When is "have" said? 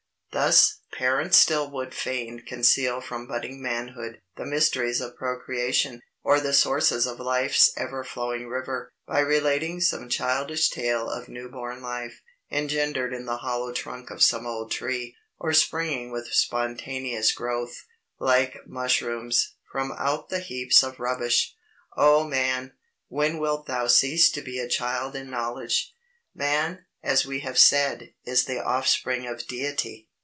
27.41-27.59